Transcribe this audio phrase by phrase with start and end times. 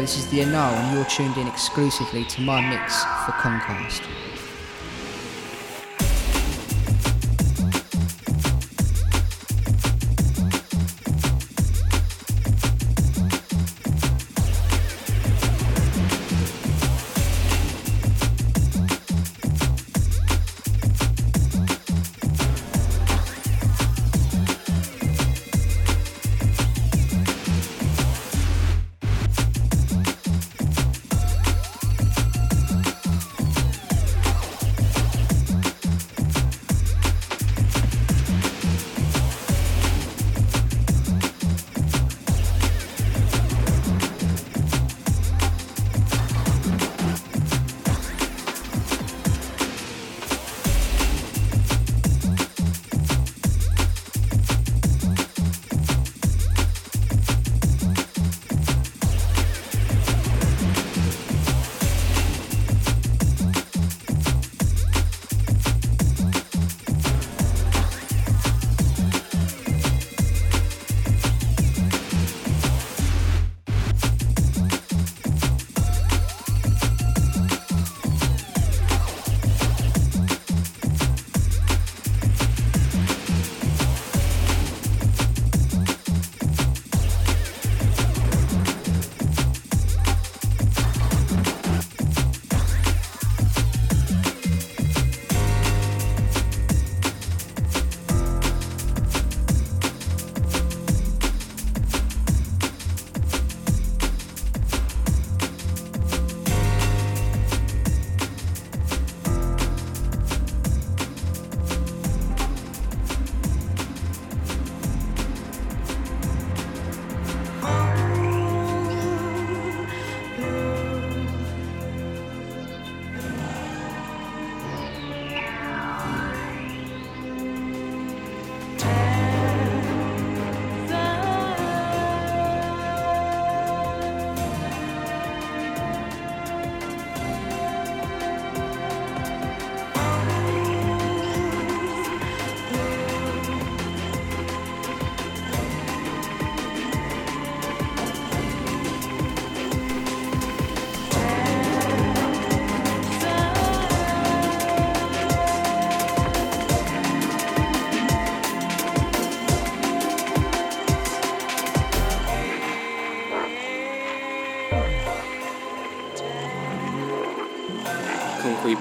[0.00, 4.02] This is the Anal, and you're tuned in exclusively to my mix for Concast.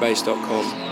[0.09, 0.89] concretebase.com.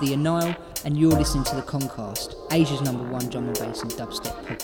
[0.00, 3.90] the Anile and you're listening to the Concast, Asia's number one drum and bass and
[3.92, 4.57] dubstep podcast.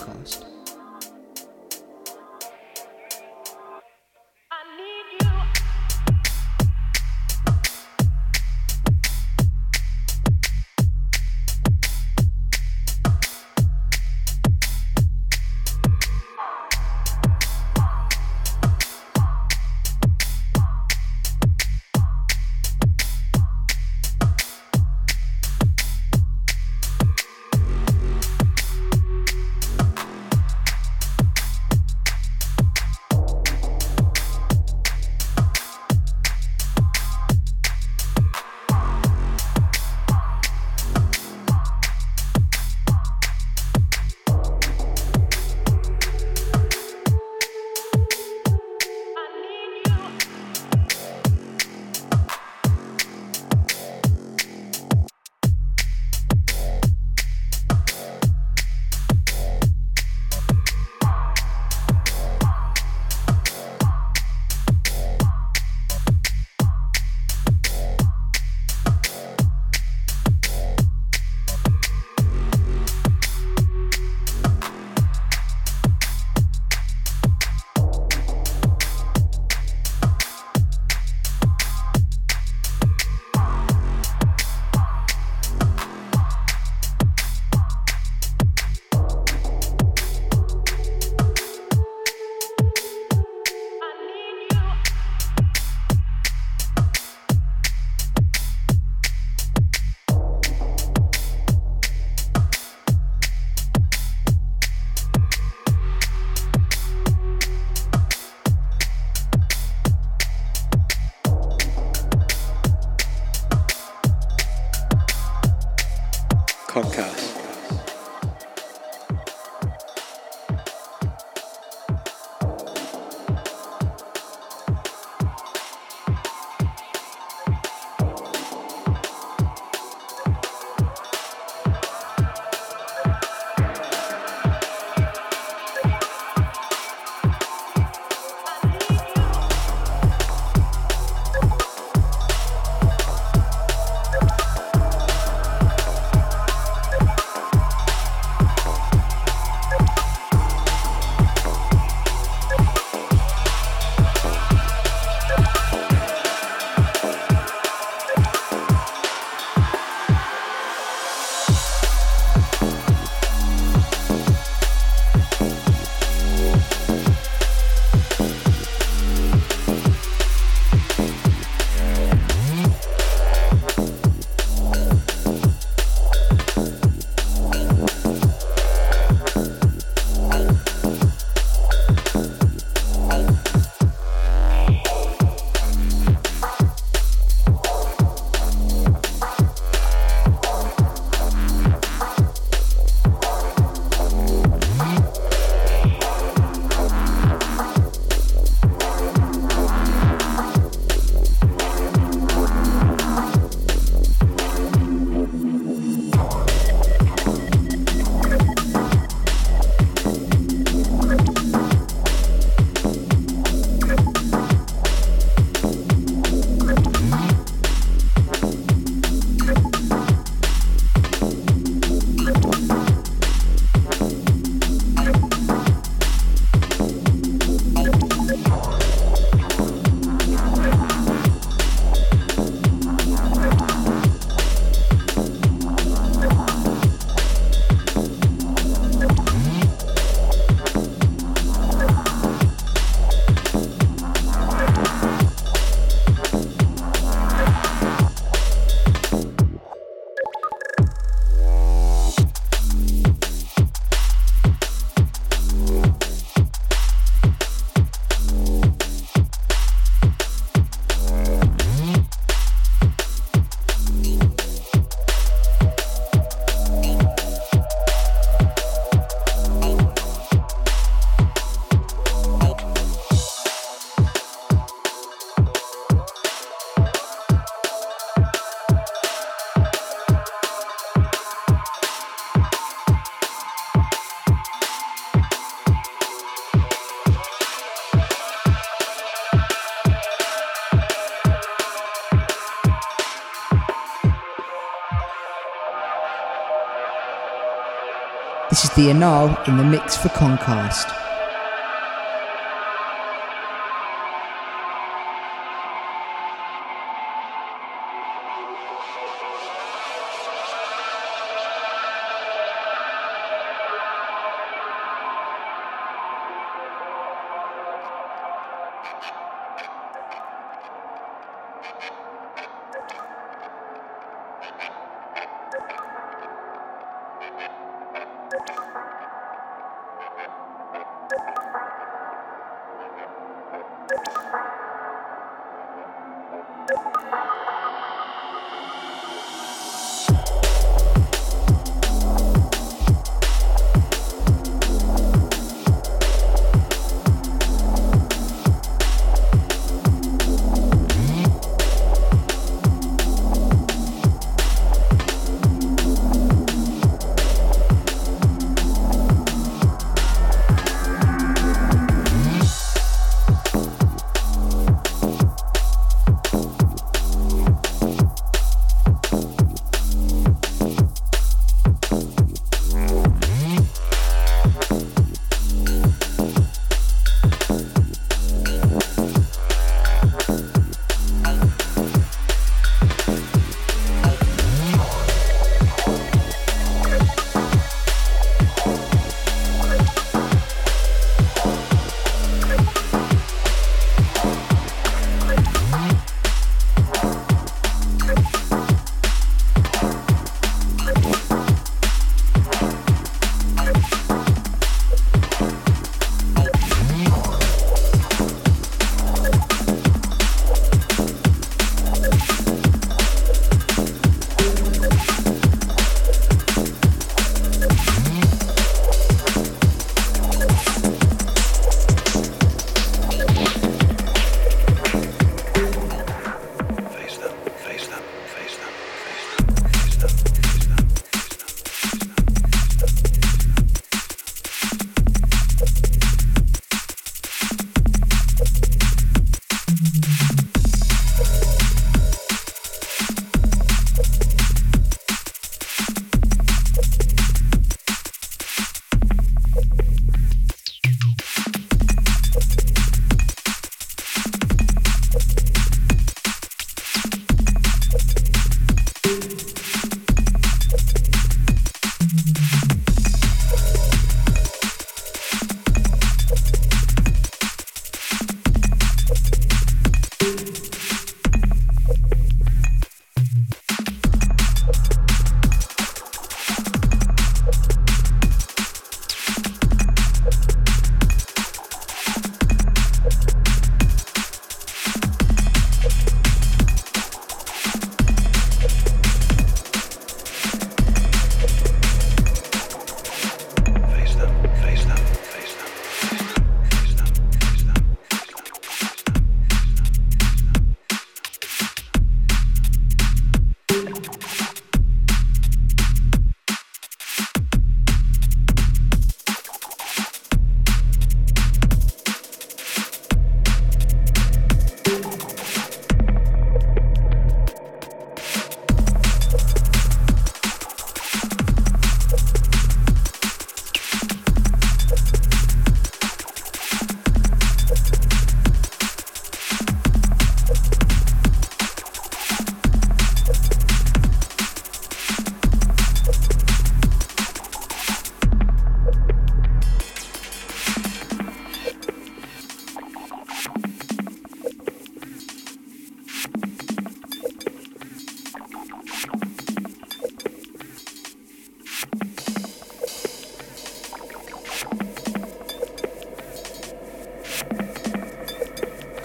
[298.75, 301.04] The Anal in the mix for Concast.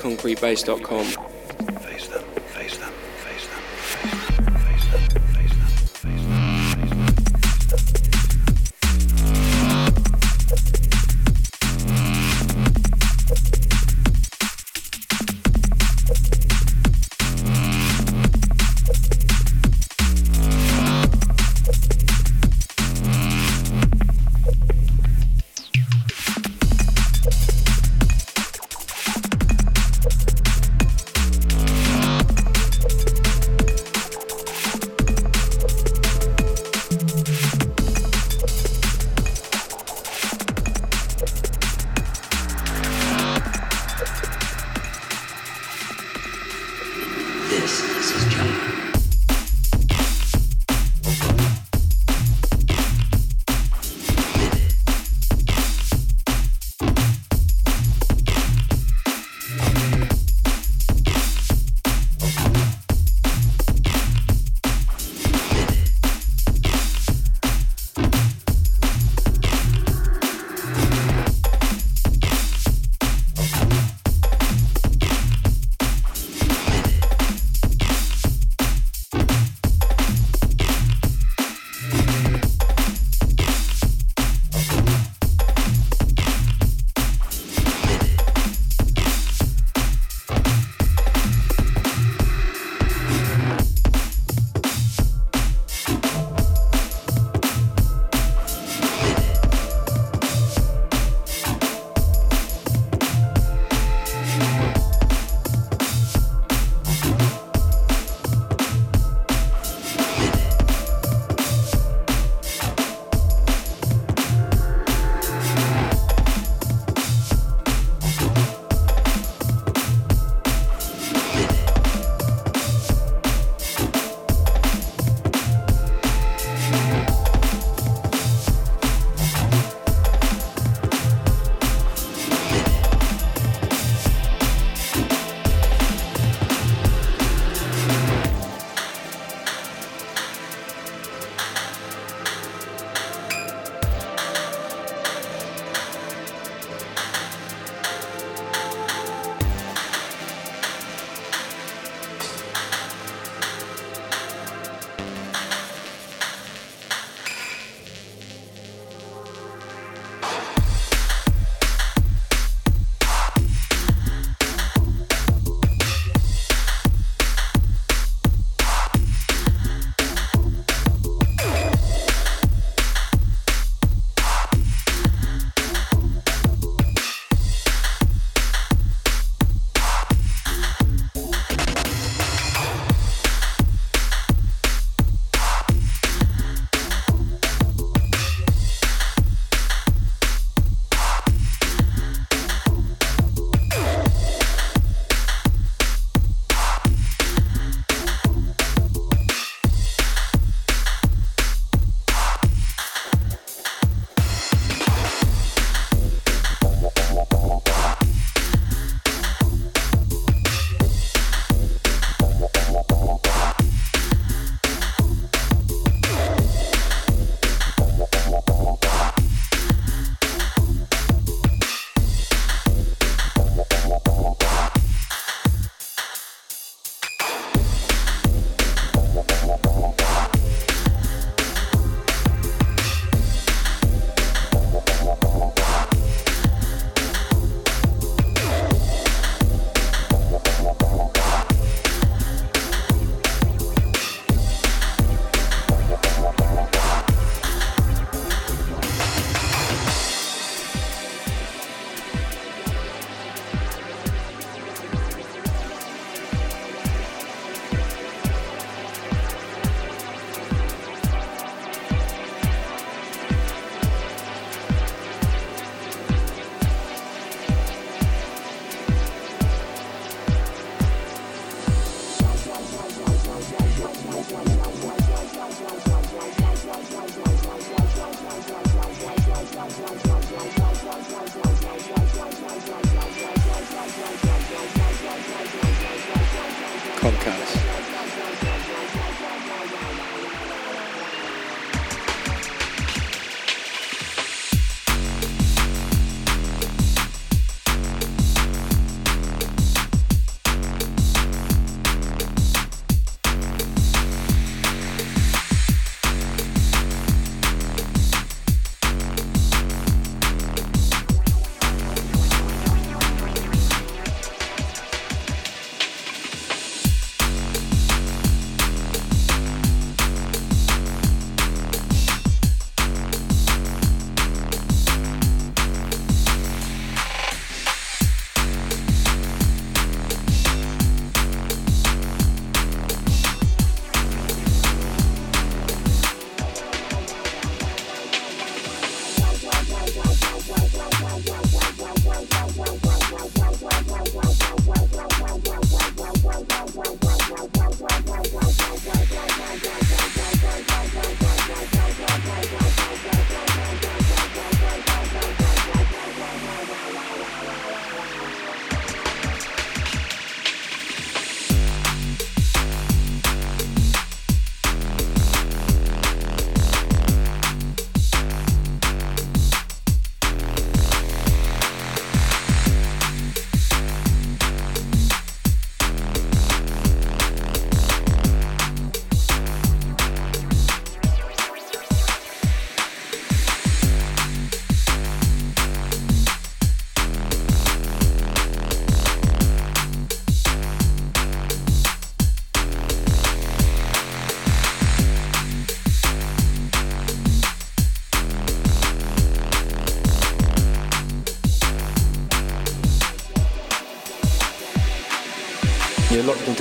[0.01, 1.40] concretebase.com.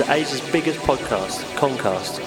[0.00, 2.20] to Asia's biggest podcast, Concast.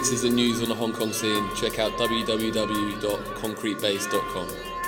[0.00, 4.79] For mixes and news on the Hong Kong scene, check out www.concretebase.com.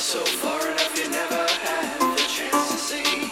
[0.00, 3.22] so far enough you never had the chance to see.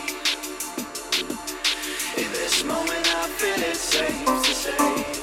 [2.23, 5.18] In this moment, I feel it's safe to say.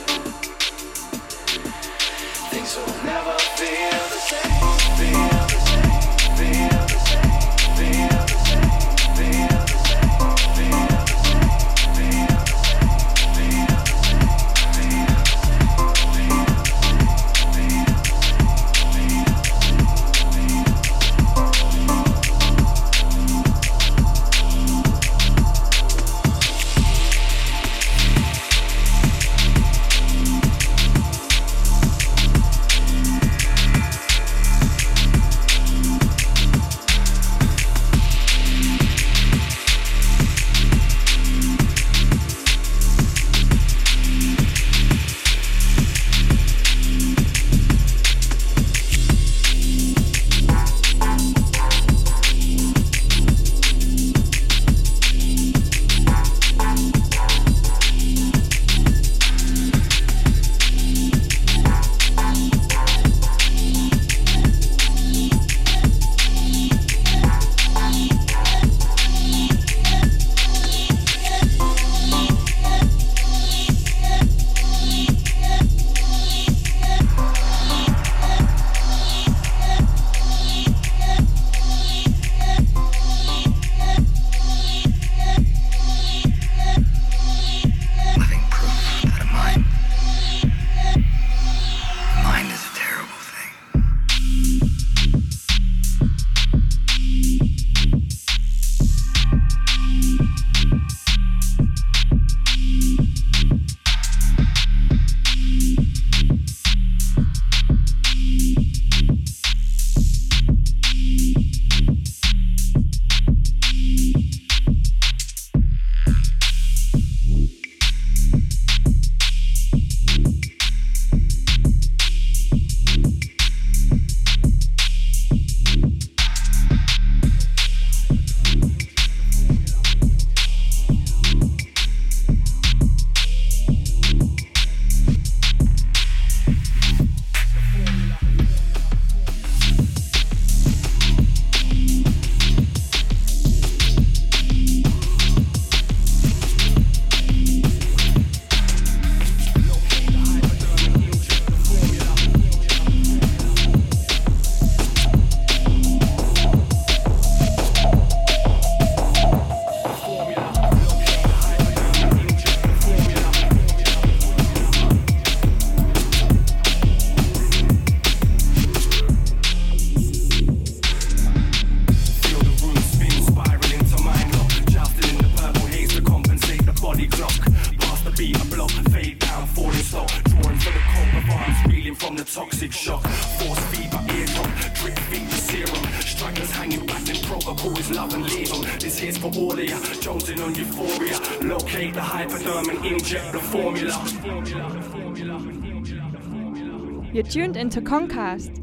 [197.36, 198.62] tuned into Concast,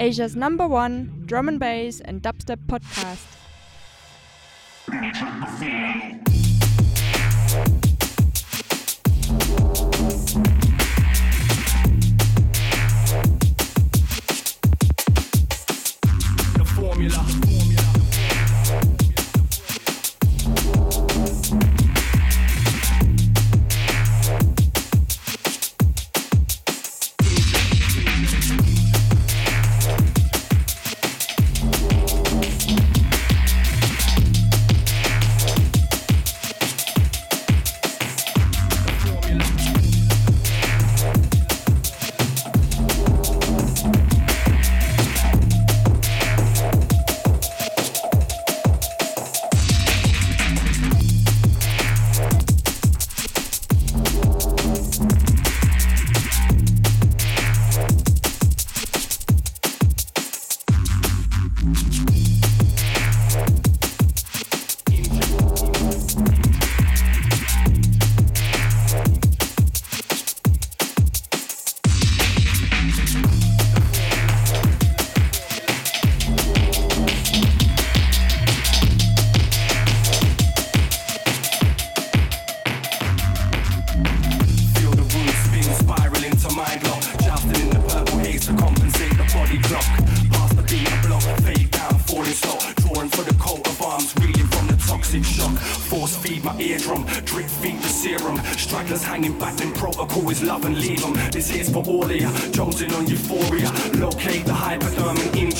[0.00, 3.26] Asia's number one drum and bass and dubstep podcast.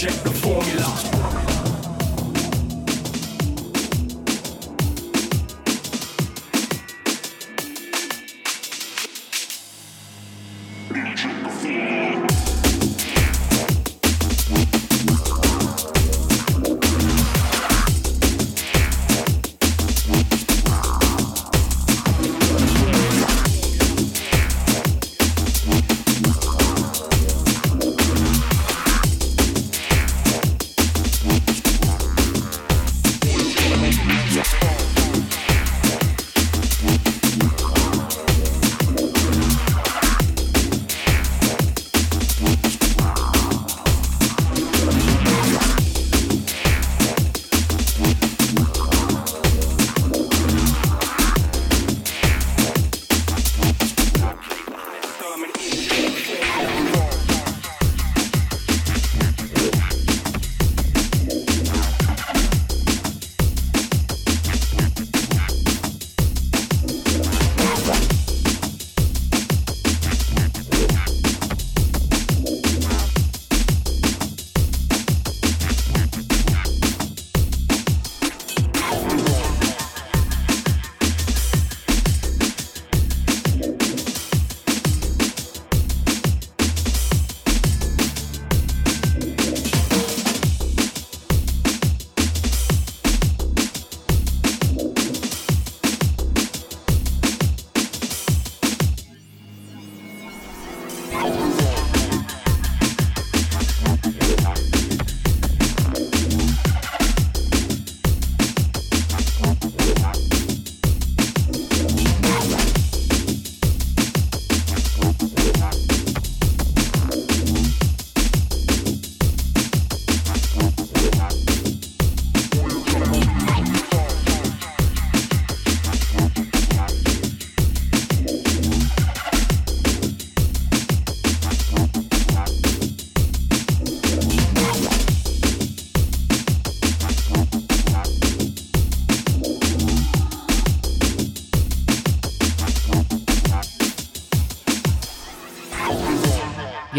[0.05, 0.34] check the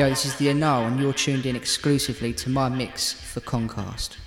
[0.10, 4.18] this is the Anar, and you're tuned in exclusively to my mix for Concast.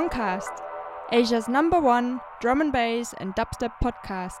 [0.00, 0.62] Concast,
[1.12, 4.40] Asia's number one drum and bass and dubstep podcast.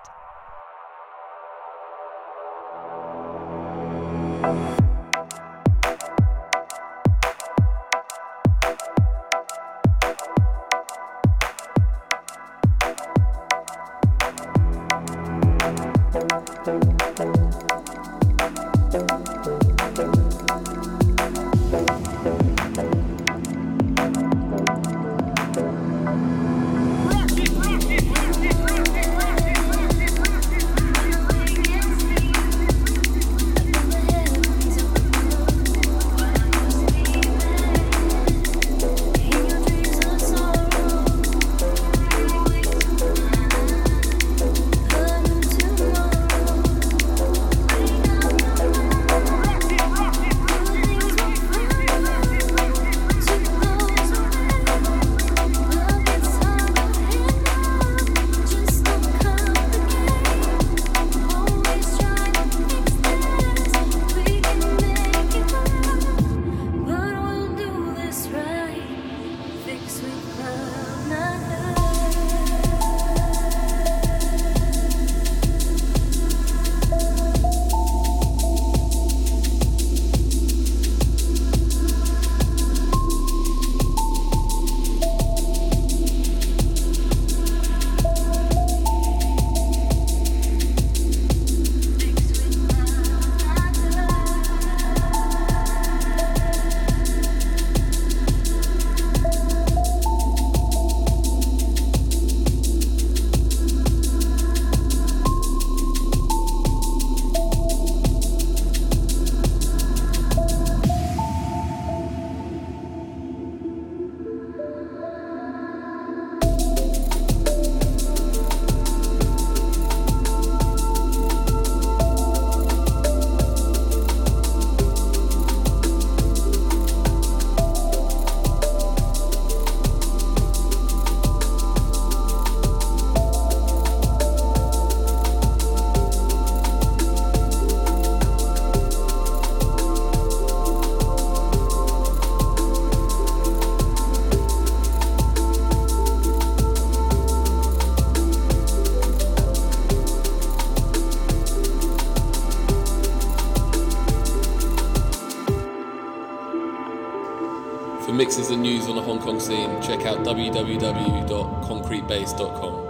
[158.20, 162.89] Mixes and news on the Hong Kong scene, check out www.concretebase.com.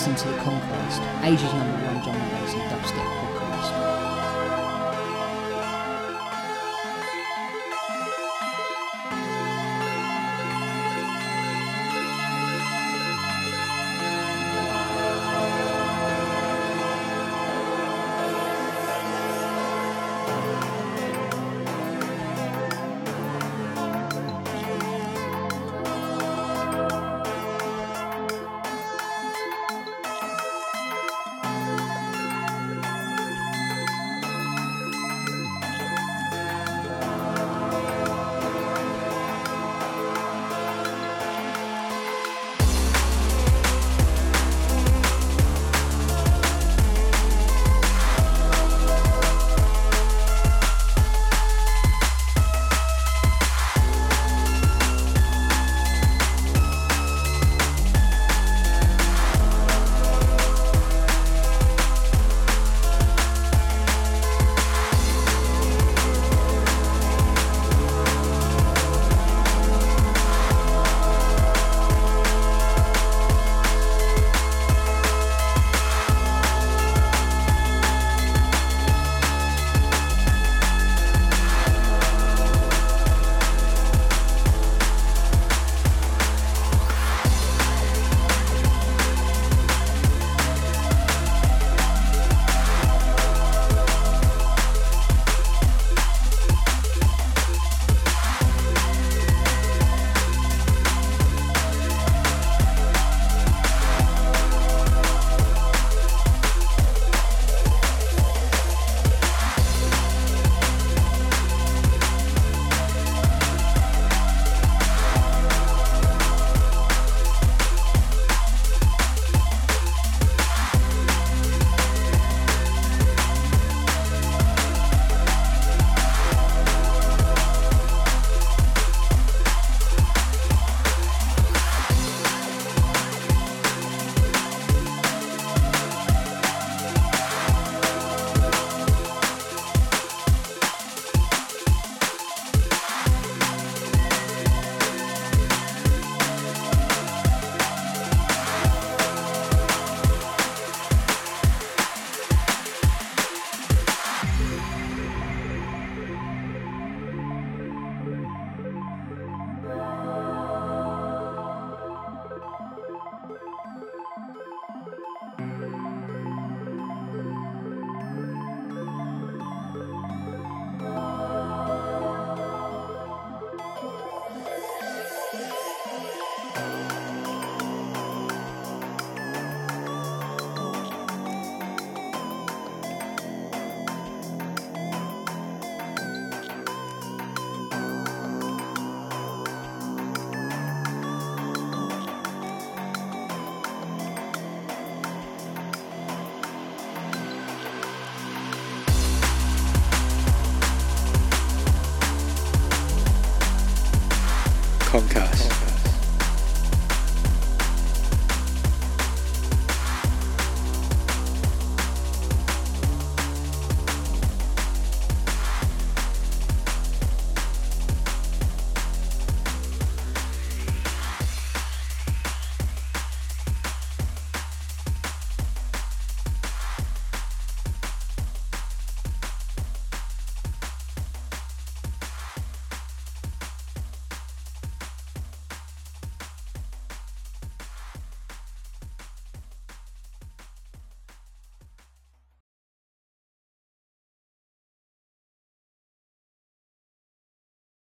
[0.00, 0.39] listening to the